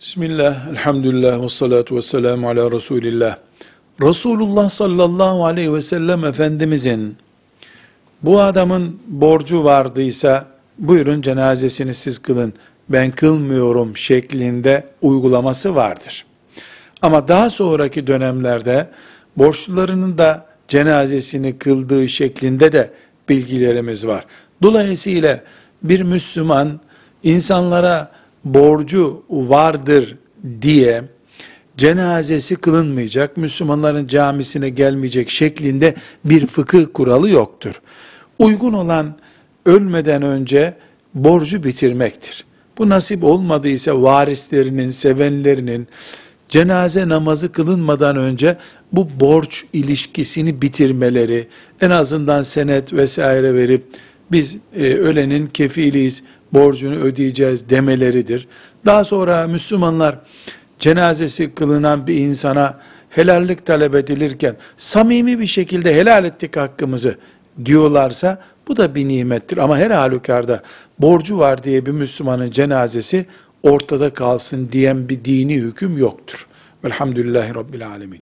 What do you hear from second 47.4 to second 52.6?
kılınmadan önce bu borç ilişkisini bitirmeleri, en azından